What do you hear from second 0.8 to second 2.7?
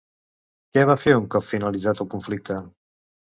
va fer un cop finalitzat el conflicte?